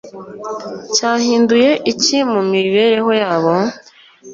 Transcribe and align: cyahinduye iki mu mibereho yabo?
cyahinduye 0.93 1.69
iki 1.91 2.17
mu 2.31 2.41
mibereho 2.51 3.11
yabo? 3.21 3.55